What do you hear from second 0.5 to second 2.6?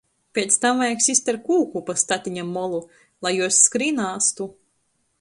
tam vajag sist ar kūku pa statiņa